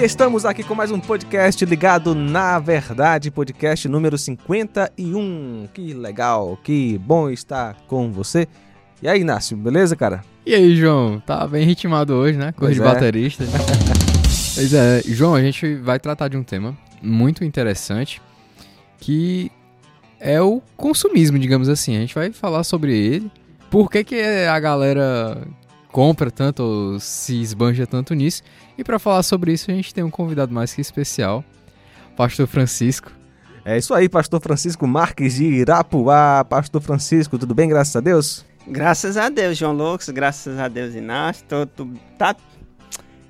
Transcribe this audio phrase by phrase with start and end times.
[0.00, 5.68] E estamos aqui com mais um podcast ligado na verdade, podcast número 51.
[5.74, 8.48] Que legal, que bom estar com você.
[9.02, 10.24] E aí, Inácio, beleza, cara?
[10.46, 11.20] E aí, João?
[11.20, 12.50] Tá bem ritmado hoje, né?
[12.52, 12.84] Coisa de é.
[12.84, 13.44] baterista.
[14.54, 18.22] pois é, João, a gente vai tratar de um tema muito interessante
[18.98, 19.52] que
[20.18, 21.98] é o consumismo, digamos assim.
[21.98, 23.30] A gente vai falar sobre ele.
[23.70, 25.46] Por que, que a galera
[25.90, 28.42] compra tanto ou se esbanja tanto nisso?
[28.76, 31.44] E para falar sobre isso, a gente tem um convidado mais que especial,
[32.16, 33.12] Pastor Francisco.
[33.64, 36.44] É isso aí, Pastor Francisco Marques de Irapuá.
[36.44, 38.44] Pastor Francisco, tudo bem, graças a Deus?
[38.66, 41.44] Graças a Deus, João Lucas, graças a Deus, Inácio.
[41.48, 42.34] Tô, tô, tá,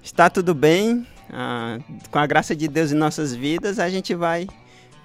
[0.02, 1.06] está tudo bem.
[1.32, 1.79] Ah,
[2.10, 4.48] com a graça de Deus em nossas vidas, a gente vai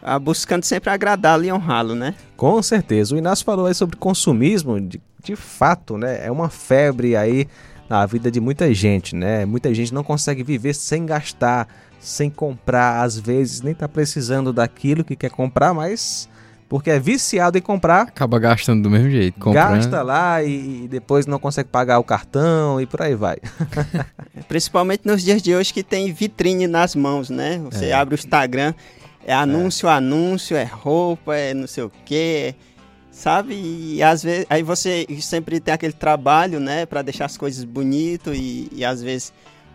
[0.08, 2.14] ah, buscando sempre agradá-lo e honrá-lo, né?
[2.38, 3.16] Com certeza.
[3.16, 4.80] O Inácio falou aí sobre consumismo.
[4.80, 6.24] De, de fato, né?
[6.24, 7.48] É uma febre aí
[7.90, 9.46] na vida de muita gente, né?
[9.46, 11.68] Muita gente não consegue viver sem gastar,
[12.00, 13.04] sem comprar.
[13.04, 16.30] Às vezes nem tá precisando daquilo que quer comprar, mas
[16.70, 18.02] porque é viciado em comprar.
[18.04, 19.40] Acaba gastando do mesmo jeito.
[19.40, 19.76] Comprando.
[19.76, 23.38] Gasta lá e, e depois não consegue pagar o cartão e por aí vai.
[24.48, 27.60] Principalmente nos dias de hoje que tem vitrine nas mãos, né?
[27.72, 27.94] Você É.
[27.94, 28.74] abre o Instagram,
[29.26, 32.56] é anúncio, anúncio, é roupa, é não sei o quê.
[33.12, 33.56] Sabe?
[33.56, 38.38] E às vezes aí você sempre tem aquele trabalho, né, Pra deixar as coisas bonitas
[38.38, 39.32] e, e às vezes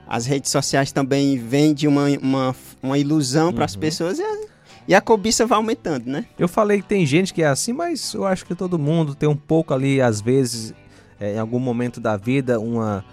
[0.07, 3.81] as redes sociais também vendem uma, uma, uma ilusão para as Uhum.
[3.81, 4.41] pessoas e a,
[4.89, 6.27] e a cobiça vai aumentando, né?
[6.39, 9.29] Eu falei que tem gente que é assim, mas eu acho que todo mundo tem
[9.29, 10.75] um pouco ali, às vezes,
[11.21, 13.05] é, em algum momento da vida, uma,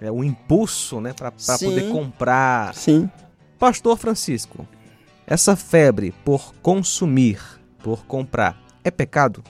[0.00, 2.74] é, um impulso, né, para poder comprar.
[2.74, 3.10] Sim.
[3.58, 4.66] Pastor Francisco,
[5.28, 7.38] essa febre por consumir,
[7.82, 9.44] por comprar, é pecado?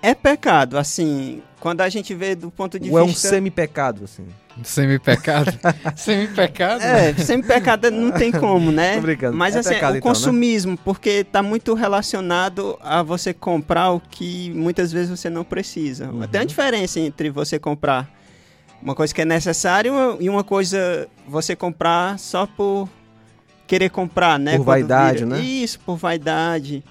[0.00, 4.04] É pecado, assim, quando a gente vê do ponto de Ou é um vista semi-pecado,
[4.04, 4.24] assim?
[4.62, 5.52] Semi-pecado.
[5.96, 6.82] Semi-pecado?
[6.82, 8.94] É, sem pecado não tem como, né?
[8.96, 9.36] Tô brincando.
[9.36, 10.14] Mas É assim, pecado, o então, né?
[10.14, 16.10] consumismo, porque tá muito relacionado a você comprar o que muitas vezes você não precisa.
[16.10, 16.26] Uhum.
[16.28, 18.08] Tem uma diferença entre você comprar
[18.80, 22.88] uma coisa que é necessária e uma- e uma coisa você comprar só por
[23.68, 24.56] querer comprar, né?
[24.56, 25.40] Por vaidade, vira- né?
[25.40, 26.82] Isso, por vaidade.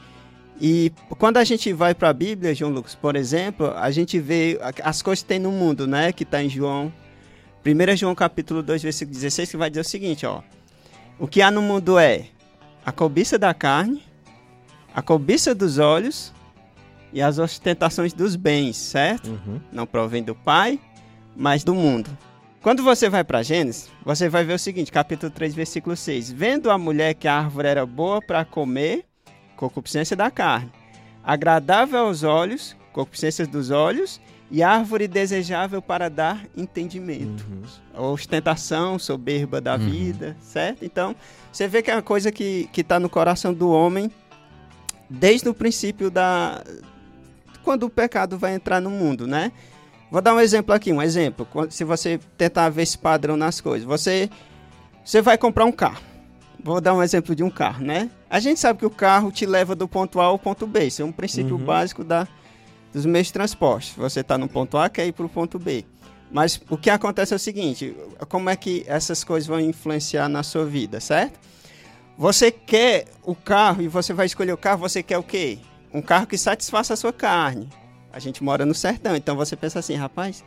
[0.62, 4.58] E quando a gente vai para a Bíblia, João Lucas, por exemplo, a gente vê
[4.84, 6.12] as coisas que tem no mundo, né?
[6.14, 6.92] Que tá em João
[7.66, 10.42] 1 João capítulo 2, versículo 16, que vai dizer o seguinte, ó.
[11.20, 12.28] O que há no mundo é
[12.86, 14.02] a cobiça da carne,
[14.96, 16.32] a cobiça dos olhos
[17.12, 19.30] e as ostentações dos bens, certo?
[19.30, 19.60] Uhum.
[19.72, 20.80] Não provém do Pai,
[21.36, 22.10] mas do mundo.
[22.68, 26.32] Quando você vai para Gênesis, você vai ver o seguinte, capítulo 3, versículo 6.
[26.34, 29.06] Vendo a mulher que a árvore era boa para comer,
[29.56, 30.70] concupiscência da carne,
[31.24, 34.20] agradável aos olhos, concupiscência dos olhos,
[34.52, 38.12] e árvore desejável para dar entendimento Uhum.
[38.12, 39.90] ostentação, soberba da Uhum.
[39.90, 40.84] vida, certo?
[40.84, 41.16] Então,
[41.50, 44.12] você vê que é uma coisa que, que tá no coração do homem
[45.10, 46.62] desde o princípio da...
[47.64, 49.54] Quando o pecado vai entrar no mundo, né?
[50.10, 51.48] Vou dar um exemplo aqui, um exemplo.
[51.70, 53.86] Se você tentar ver esse padrão nas coisas.
[53.88, 54.30] Você,
[55.04, 56.02] você vai comprar um carro.
[56.64, 58.10] Vou dar um exemplo de um carro, né?
[58.30, 60.86] A gente sabe que o carro te leva do ponto A ao ponto B.
[60.86, 61.64] Isso é um princípio Uhum.
[61.64, 62.28] básico da,
[62.94, 63.94] dos meios de transporte.
[63.98, 65.86] Você está no ponto A, quer ir para o ponto B.
[66.32, 67.96] Mas o que acontece é o seguinte:
[68.28, 71.40] como é que essas coisas vão influenciar na sua vida, certo?
[72.18, 75.60] Você quer o carro e você vai escolher o carro, você quer o quê?
[75.94, 77.70] Um carro que satisfaça a sua carne.
[78.18, 80.44] A gente mora no sertão, então você pensa assim, rapaz,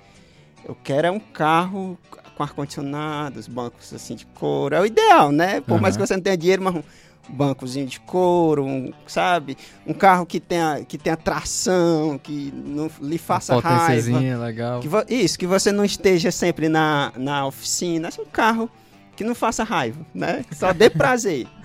[0.65, 1.97] eu quero é um carro
[2.35, 4.75] com ar-condicionado, os bancos assim de couro.
[4.75, 5.61] É o ideal, né?
[5.61, 6.83] Por mais que você não tenha dinheiro, mas um
[7.29, 9.57] bancozinho de couro, um, sabe?
[9.87, 14.19] Um carro que tenha, que tenha tração, que não lhe faça Uma raiva.
[14.19, 14.81] legal.
[14.81, 18.09] Que isso, que você não esteja sempre na, na oficina.
[18.09, 18.69] É um carro
[19.15, 20.45] que não faça raiva, né?
[20.51, 21.47] Só dê prazer.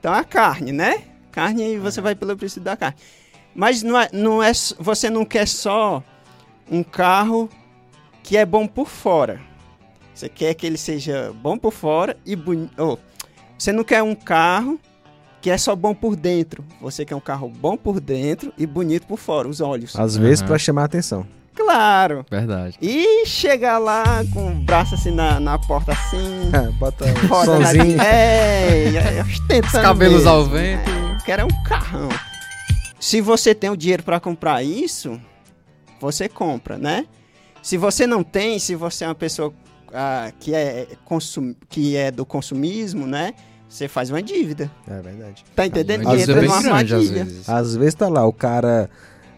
[0.00, 1.02] Então a carne, né?
[1.32, 2.96] Carne, você vai pelo princípio da carne.
[3.58, 6.00] Mas não é, não é, você não quer só
[6.70, 7.50] um carro
[8.22, 9.40] que é bom por fora.
[10.14, 13.00] Você quer que ele seja bom por fora e bonito.
[13.58, 14.78] você não quer um carro
[15.42, 16.64] que é só bom por dentro.
[16.80, 19.98] Você quer um carro bom por dentro e bonito por fora, os olhos.
[19.98, 20.48] Às vezes Aham.
[20.50, 21.26] para chamar a atenção.
[21.52, 22.24] Claro.
[22.30, 22.76] Verdade.
[22.80, 26.48] E chegar lá com o braço assim na, na porta assim.
[26.78, 28.04] Bota um roda na-.
[28.04, 28.84] É,
[29.18, 30.30] é, ostentando Os cabelos mesmo.
[30.30, 30.88] ao vento.
[30.88, 32.08] É, quero um carrão.
[33.00, 35.20] Se você tem o dinheiro para comprar isso,
[36.00, 37.06] você compra, né?
[37.62, 39.52] Se você não tem, se você é uma pessoa
[39.92, 43.34] ah, que, é consum, que é do consumismo, né?
[43.68, 44.70] Você faz uma dívida.
[44.86, 45.44] É verdade.
[45.54, 46.08] Tá entendendo?
[46.08, 47.48] Às entra vezes numa grande, às vezes.
[47.48, 48.88] Às vezes tá lá, o cara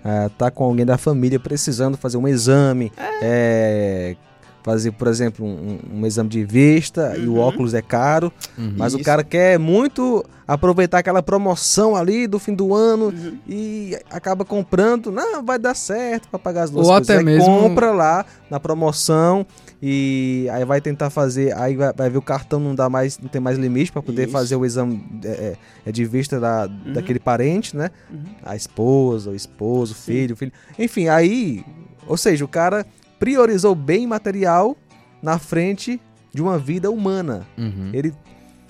[0.04, 4.16] ah, tá com alguém da família precisando fazer um exame, é,
[4.62, 7.38] fazer, por exemplo, um, um exame de vista e o Uhum.
[7.40, 8.74] óculos é caro, Uhum.
[8.76, 9.04] mas o Isso.
[9.04, 13.38] cara quer muito aproveitar aquela promoção ali do fim do ano Uhum.
[13.48, 17.08] e acaba comprando, não, vai dar certo para pagar as duas Ou coisas.
[17.08, 19.46] até Aí mesmo- compra lá na promoção
[19.80, 23.28] e aí vai tentar fazer, aí vai, vai ver o cartão não dá mais, não
[23.28, 24.32] tem mais limite para poder Isso.
[24.32, 27.90] fazer o exame é, é, de vista da, daquele parente, né?
[28.10, 28.18] Uhum.
[28.44, 30.52] A esposa, o esposo, o filho, o filho.
[30.78, 31.64] Enfim, aí,
[32.06, 32.84] ou seja, o cara
[33.20, 34.76] priorizou o bem material
[35.22, 36.00] na frente
[36.34, 37.46] de uma vida humana.
[37.56, 37.90] Uhum.
[37.92, 38.12] Ele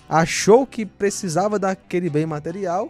[0.09, 2.89] achou que precisava daquele bem material.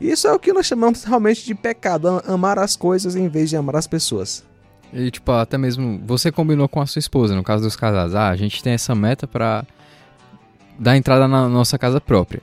[0.00, 3.48] Isso é o que nós chamamos realmente de pecado, am- amar as coisas em vez
[3.48, 4.44] de amar as pessoas.
[4.92, 8.14] E, tipo, até mesmo você combinou com a sua esposa, no caso dos casais.
[8.14, 9.64] Ah, a gente tem essa meta pra
[10.78, 12.42] dar entrada na nossa casa própria.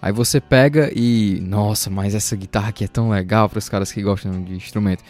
[0.00, 1.40] Aí você pega e.
[1.42, 5.02] Nossa, mas essa guitarra aqui é tão legal para os caras que gostam de instrumento.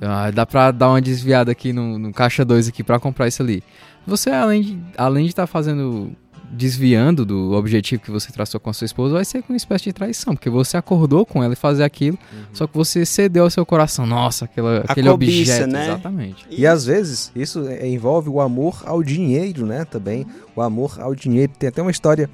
[0.00, 3.42] Ah, dá pra dar uma desviada aqui no, no caixa 2 aqui pra comprar isso
[3.42, 3.62] ali.
[4.06, 6.12] Você, além de além de estar fazendo.
[6.50, 9.84] desviando do objetivo que você traçou com a sua esposa, vai ser com uma espécie
[9.84, 10.34] de traição.
[10.34, 12.18] Porque você acordou com ela e fazer aquilo,
[12.54, 14.06] só que você cedeu ao seu coração.
[14.06, 15.70] Nossa, aquela, aquele cobiça, objeto.
[15.70, 15.84] né?
[15.88, 16.46] Exatamente.
[16.50, 19.84] E às vezes isso é- envolve o amor ao dinheiro, né?
[19.84, 21.52] Também o amor ao dinheiro.
[21.58, 22.30] Tem até uma história,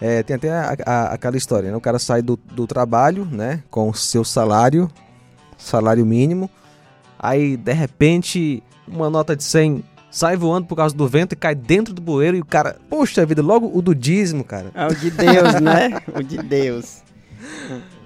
[0.00, 1.76] é, tem até a- a- aquela história, né?
[1.76, 3.62] O cara sai do, do trabalho, né?
[3.70, 4.90] Com o seu salário,
[5.56, 6.50] salário mínimo.
[7.26, 9.82] Aí de repente uma nota de 100
[10.12, 13.26] sai voando por causa do vento e cai dentro do bueiro e o cara, poxa
[13.26, 14.70] vida, logo o do dízimo, cara.
[14.74, 15.90] É o de Deus, né?
[16.14, 17.02] O de Deus.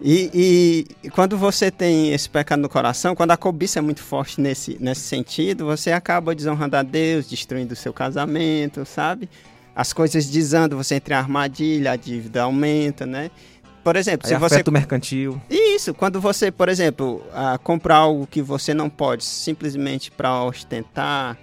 [0.02, 4.40] E, e- quando você tem esse pecado no coração, quando a cobiça é muito forte
[4.40, 9.28] nesse, nesse sentido, você acaba desonrando a Deus, destruindo o seu casamento, sabe?
[9.76, 13.30] As coisas desandam, você entra em armadilha, a dívida aumenta, né?
[13.90, 15.40] Por exemplo, Aí se você mercantil.
[15.50, 21.36] Isso, quando você, por exemplo, ah, comprar algo que você não pode simplesmente para ostentar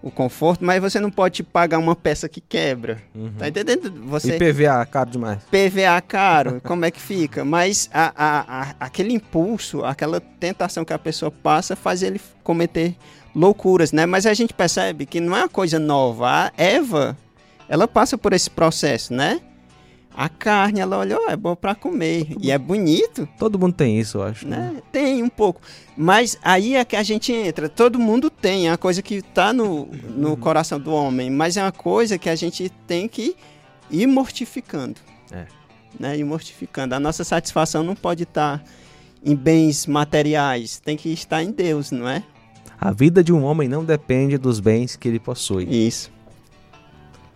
[0.00, 3.02] o conforto, mas você não pode pagar uma peça que quebra.
[3.36, 3.92] Tá entendendo?
[4.06, 5.40] Você E PVA, caro demais.
[5.50, 7.44] PVA caro, como é que fica?
[7.44, 12.94] Mas a, a- a- aquele impulso, aquela tentação que a pessoa passa faz ele cometer
[13.34, 14.06] loucuras, né?
[14.06, 16.28] Mas a gente percebe que não é uma coisa nova.
[16.28, 17.16] A Eva,
[17.68, 19.40] ela passa por esse processo, né?
[20.14, 22.26] A carne, ela olhou, é boa para comer.
[22.40, 24.48] E é bonito, Todo mundo tem isso, eu acho.
[24.48, 24.72] Né?
[24.74, 24.82] né?
[24.90, 25.60] Tem um pouco.
[25.96, 27.68] Mas aí é que a gente entra.
[27.68, 28.66] Todo mundo tem.
[28.66, 31.30] É uma coisa que tá no, no coração do homem.
[31.30, 33.36] Mas é uma coisa que a gente tem que
[33.90, 35.00] ir mortificando.
[35.30, 35.46] É.
[35.98, 36.18] Né?
[36.18, 36.96] Ir mortificando.
[36.96, 38.62] A nossa satisfação não pode estar
[39.24, 40.80] em bens materiais.
[40.80, 42.24] Tem que estar em Deus, não é?
[42.80, 45.64] A vida de um homem não depende dos bens que ele possui.
[45.64, 46.10] Isso.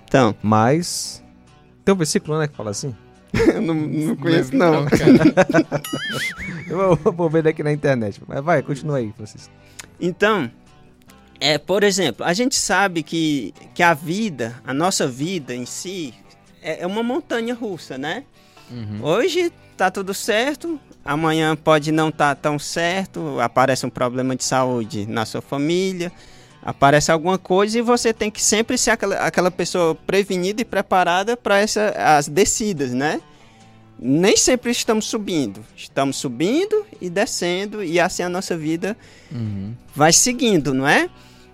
[0.05, 1.23] Então, Mas.
[1.85, 2.95] Tem um versículo, né, que fala assim?
[3.33, 4.85] eu não, não conheço, não.
[4.87, 5.83] cara.
[6.69, 8.21] Eu vou, vou ver aqui na internet.
[8.27, 9.53] Mas vai, continua aí, Francisco.
[10.01, 10.51] Então,
[11.39, 16.15] é, por exemplo, a gente sabe que, que a vida, a nossa vida em si,
[16.63, 18.25] é, é uma montanha russa, né?
[18.71, 19.01] Uhum.
[19.03, 25.05] Hoje tá tudo certo, amanhã pode não estar tão certo, aparece um problema de saúde
[25.07, 26.13] na sua família,
[26.63, 31.37] aparece alguma coisa e você tem que sempre ser aquela, aquela pessoa prevenida e preparada
[31.37, 31.57] para
[32.19, 33.21] as descidas, né?
[33.99, 38.97] Nem sempre estamos subindo, estamos subindo e descendo e assim a nossa vida
[39.31, 39.75] Uhum.
[39.95, 41.09] vai seguindo, não é?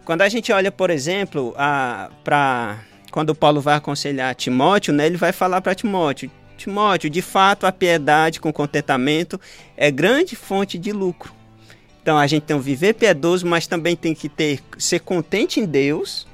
[0.04, 1.54] Quando a gente olha, por exemplo,
[2.24, 2.78] para
[3.10, 7.72] quando Paulo vai aconselhar Timóteo, né, ele vai falar para Timóteo: Timóteo, de fato, a
[7.72, 9.38] piedade com contentamento
[9.76, 11.32] é grande fonte de lucro.
[12.08, 15.66] Então a gente tem um viver piedoso, mas também tem que ter ser contente em
[15.66, 16.26] Deus.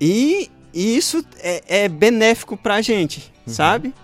[0.00, 3.94] E, e isso é, é benéfico para a gente, sabe?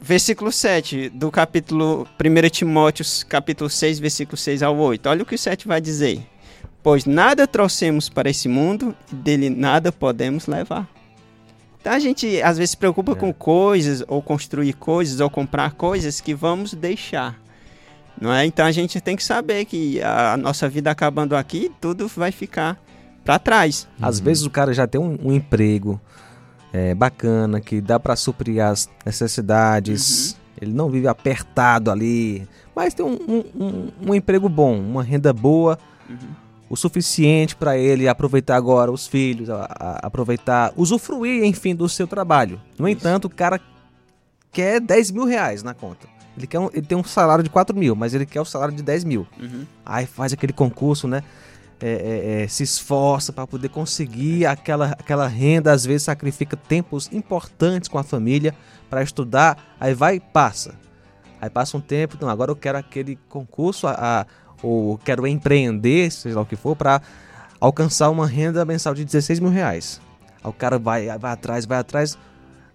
[0.00, 5.08] Versículo 7 do capítulo 1 Timóteo, capítulo 6, versículo 6 ao 8.
[5.08, 6.24] Olha o que o 7 vai dizer.
[6.80, 10.88] Pois nada trouxemos para esse mundo e dele nada podemos levar.
[11.80, 13.14] Então a gente às vezes se preocupa É.
[13.16, 17.49] com coisas, ou construir coisas, ou comprar coisas que vamos deixar.
[18.20, 18.44] Não é?
[18.44, 22.78] Então a gente tem que saber que a, nossa vida acabando aqui, tudo vai ficar
[23.24, 23.88] para trás.
[24.00, 25.98] Às vezes o cara já tem um, um emprego
[26.72, 30.36] é, bacana, que dá pra suprir as necessidades.
[30.60, 32.46] Ele não vive apertado ali,
[32.76, 35.78] mas tem um, um- um- um emprego bom, uma renda boa,
[36.68, 42.06] o suficiente pra ele aproveitar agora os filhos, a- a- aproveitar, usufruir, enfim, do seu
[42.06, 42.60] trabalho.
[42.78, 42.98] No Isso.
[42.98, 43.58] entanto, o cara
[44.52, 46.06] quer 10 mil reais na conta.
[46.36, 48.74] Ele, quer um- ele tem um salário de 4 mil, mas ele quer o salário
[48.74, 49.26] de 10 mil.
[49.84, 51.22] Aí faz aquele concurso, né?
[51.82, 51.88] É,
[52.40, 57.88] é, é, se esforça para poder conseguir aquela, aquela renda, às vezes sacrifica tempos importantes
[57.88, 58.54] com a família
[58.90, 60.74] para estudar, aí vai e passa.
[61.40, 64.26] Aí passa um tempo, então agora eu quero aquele concurso, a, a-
[64.62, 67.00] ou quero empreender, seja lá o que for, para
[67.58, 70.00] alcançar uma renda mensal de 16 mil reais.
[70.44, 72.18] Aí o cara vai, vai atrás, vai atrás.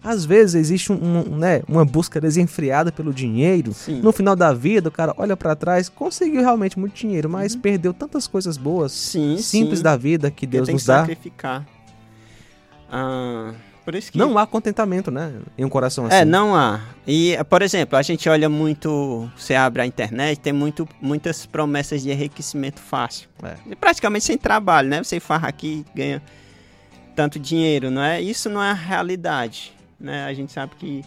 [0.02, 3.72] Às vezes existe um, um, né, uma busca desenfreada pelo dinheiro.
[3.72, 4.00] Sim.
[4.00, 7.92] No final da vida, o cara olha pra trás, conseguiu realmente muito dinheiro, mas perdeu
[7.92, 9.84] tantas coisas boas, Sim, simples sim.
[9.84, 11.00] da vida que Deus nos dá.
[11.00, 11.66] sacrificar.
[12.90, 13.52] Ah,
[13.86, 15.32] por isso que Não há contentamento, né?
[15.56, 16.16] Em um coração assim.
[16.16, 16.80] É, não há.
[17.06, 22.02] E, por exemplo, a gente olha muito, você abre a internet, tem muito, muitas promessas
[22.02, 23.28] de enriquecimento fácil.
[23.44, 23.54] É.
[23.64, 25.04] E Praticamente sem trabalho, né?
[25.04, 26.22] Você farra aqui e ganha
[27.14, 28.20] tanto dinheiro, não é?
[28.20, 30.24] Isso não é a realidade, né?
[30.24, 31.04] A gente sabe que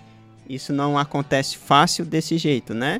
[0.47, 2.99] isso não acontece fácil desse jeito, né?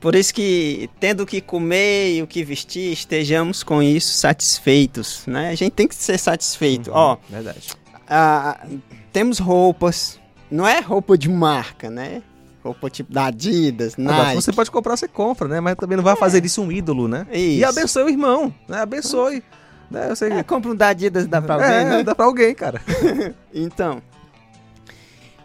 [0.00, 5.24] Por isso que, tendo o que comer e o que vestir, estejamos com isso satisfeitos,
[5.26, 5.50] né?
[5.50, 6.90] A gente tem que ser satisfeito.
[6.90, 7.68] Uhum, Ó, Verdade.
[8.08, 8.66] ah,
[9.12, 10.18] temos roupas,
[10.50, 12.22] não é roupa de marca, né?
[12.64, 15.60] Roupa tipo da Adidas, se você pode comprar, você compra, né?
[15.60, 17.26] Mas também não vai fazer disso um ídolo, né?
[17.32, 17.66] E Isso.
[17.68, 18.80] abençoe o irmão, né?
[18.80, 19.42] Abençoe.
[19.90, 20.08] Né?
[20.10, 20.26] Você...
[20.30, 22.02] É, compra um da Adidas, dá pra alguém, É, né?
[22.02, 22.80] dá pra alguém, cara.
[23.52, 24.00] Então,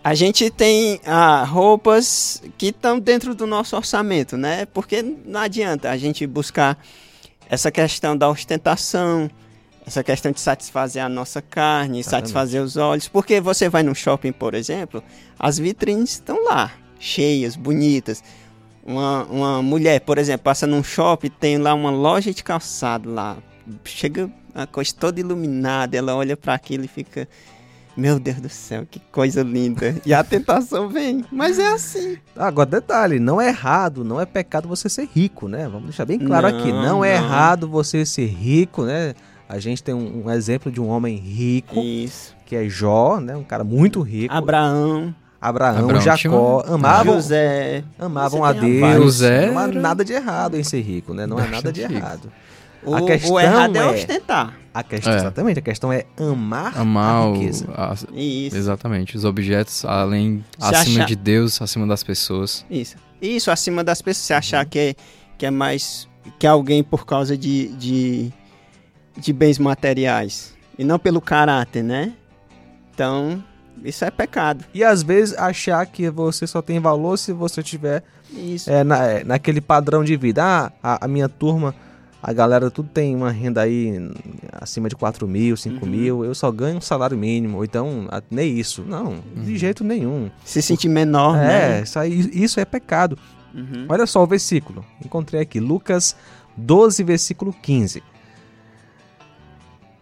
[0.05, 4.67] a gente tem ah, roupas que estão dentro do nosso orçamento, né?
[4.67, 6.77] Porque não adianta a gente buscar
[7.49, 9.27] essa questão da ostentação,
[9.83, 12.27] essa questão de satisfazer a nossa carne, Exatamente.
[12.29, 13.07] satisfazer os olhos.
[13.07, 15.03] Porque você vai no shopping, por exemplo,
[15.39, 18.23] as vitrines estão lá, cheias, bonitas.
[18.85, 23.37] Uma, uma mulher, por exemplo, passa num shopping, tem lá uma loja de calçado lá.
[23.83, 27.27] Chega a coisa toda iluminada, ela olha para aquilo e fica.
[27.97, 29.95] Meu Deus do céu, que coisa linda.
[30.05, 31.23] E a tentação vem.
[31.31, 32.17] Mas é assim.
[32.35, 35.63] Agora, detalhe, não é errado, não é pecado você ser rico, né?
[35.69, 36.71] Vamos deixar bem claro Não, aqui.
[36.73, 37.23] Não, é não.
[37.25, 39.13] errado você ser rico, né?
[39.47, 42.35] A gente tem um, um exemplo de um homem rico, Isso.
[42.45, 43.35] que é Jó, né?
[43.35, 44.33] Um cara muito rico.
[44.33, 47.83] Abraão, Abraão, Abraão Jacó, amavam, José.
[47.99, 48.95] amavam a Deus.
[49.03, 51.25] José Não há era- nada de errado em ser rico, né?
[51.27, 51.93] Não é nada de rico.
[51.93, 52.31] errado.
[52.85, 54.57] O, A questão o errado é, é- ostentar.
[54.73, 55.15] A questão, É.
[55.17, 57.65] exatamente, a questão é amar, Amar a o- riqueza.
[57.73, 58.57] a- Isso.
[58.57, 62.65] exatamente, os objetos além Se acima achar- de Deus, acima das pessoas.
[62.69, 62.97] Isso.
[63.21, 64.25] Isso, acima das pessoas.
[64.25, 64.95] Você achar que, é,
[65.37, 68.33] que é mais que alguém por causa de, de,
[69.17, 70.53] de bens materiais.
[70.77, 72.11] E não pelo caráter, né?
[72.93, 73.41] Então,
[73.83, 74.65] isso é pecado.
[74.73, 78.69] E às vezes achar que você só tem valor se você tiver Isso.
[78.69, 80.43] é, na- é, naquele padrão de vida.
[80.43, 81.73] Ah, a, a minha turma,
[82.27, 83.93] a galera tudo tem uma renda aí
[84.51, 85.91] acima de 4 mil, 5 Uhum.
[85.91, 88.81] mil, eu só ganho um salário mínimo, ou então a- nem isso.
[88.83, 90.31] Não, de jeito nenhum.
[90.43, 91.81] Se sentir menor, é, né?
[91.83, 93.15] isso, aí, isso é pecado.
[93.53, 93.85] Uhum.
[93.87, 96.15] Olha só o versículo, encontrei aqui, Lucas
[96.57, 98.01] 12, versículo 15.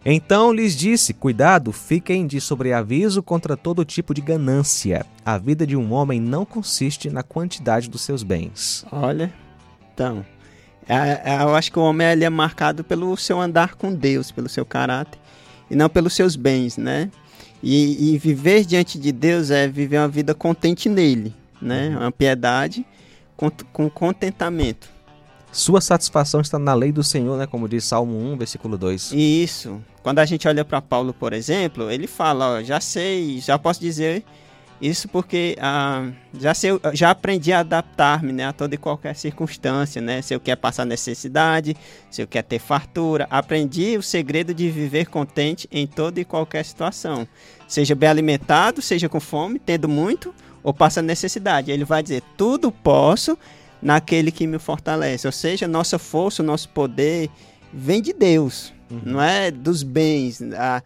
[0.06, 5.04] Então lhes disse: Cuidado, fiquem de sobreaviso contra todo tipo de ganância.
[5.24, 8.84] A vida de um homem não consiste na quantidade dos seus bens.
[8.92, 9.32] Olha,
[9.92, 10.24] então,
[10.88, 14.64] eu acho que o homem ele é marcado pelo seu andar com Deus, pelo seu
[14.64, 15.18] caráter,
[15.70, 17.10] e não pelos seus bens, né?
[17.62, 21.96] E, e viver diante de Deus é viver uma vida contente nele, né?
[21.98, 22.84] Uma piedade
[23.36, 24.92] com, com contentamento.
[25.50, 27.46] Sua satisfação está na lei do Senhor, né?
[27.46, 29.12] Como diz Salmo 1, versículo 2.
[29.12, 33.38] E isso, quando a gente olha para Paulo, por exemplo, ele fala, ó, já sei,
[33.38, 34.24] já posso dizer
[34.80, 36.52] isso porque ah, já
[36.92, 40.20] já aprendi a adaptar-me, né, a toda e qualquer circunstância, né?
[40.20, 41.76] Se eu quero passar necessidade,
[42.10, 46.64] se eu quero ter fartura, aprendi o segredo de viver contente em toda e qualquer
[46.64, 47.26] situação.
[47.68, 51.70] Seja bem alimentado, seja com fome, tendo muito ou passa necessidade.
[51.70, 53.38] Ele vai dizer: tudo posso
[53.80, 55.26] naquele que me fortalece.
[55.26, 57.30] Ou seja, nossa força, nosso poder
[57.72, 60.40] vem de Deus, não é dos bens.
[60.42, 60.82] A,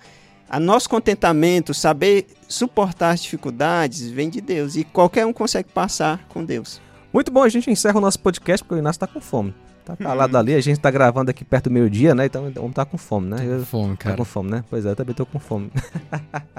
[0.49, 4.77] a nosso contentamento, saber suportar as dificuldades, vem de Deus.
[4.77, 6.81] E qualquer um consegue passar com Deus.
[7.13, 9.55] Muito bom, a gente encerra o nosso podcast porque o Inácio tá com fome.
[9.85, 12.27] Tá calado ali, a gente tá gravando aqui perto do meio-dia, né?
[12.27, 13.39] Então o homem tá com fome, né?
[13.47, 14.17] Eu- Fome, Tá cara.
[14.17, 14.65] com fome, né?
[14.69, 15.71] Pois é, eu também tô com fome.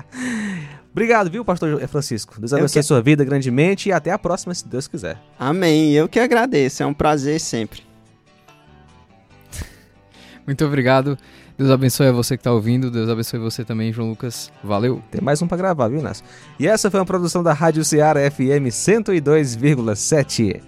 [0.92, 2.40] Obrigado, viu, pastor Francisco?
[2.40, 5.18] Deus Eu abençoe que- sua vida grandemente e até a próxima, se Deus quiser.
[5.40, 5.94] Amém.
[5.94, 6.82] Eu que agradeço.
[6.82, 7.84] É um prazer sempre.
[10.46, 11.18] Muito obrigado.
[11.60, 12.90] Deus abençoe a você que está ouvindo.
[12.90, 14.50] Deus abençoe você também, João Lucas.
[14.64, 15.04] Valeu.
[15.12, 16.24] Tem mais um pra gravar, viu, Inácio?
[16.58, 20.62] E essa foi uma produção da Rádio Ceará FM 102,7.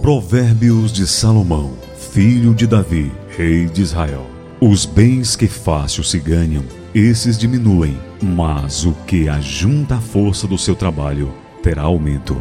[0.00, 1.76] Provérbios de Salomão,
[2.10, 4.26] filho de Davi, rei de Israel.
[4.62, 10.56] Os bens que fácil se ganham, esses diminuem, mas o que ajunta a força do
[10.56, 12.40] seu trabalho terá aumento.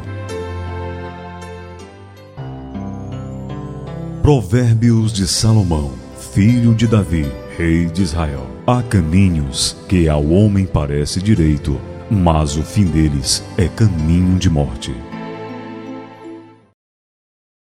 [4.21, 5.91] Provérbios de Salomão,
[6.33, 8.47] filho de Davi, rei de Israel.
[8.65, 15.10] Há caminhos que ao homem parece direito, mas o fim deles é caminho de morte.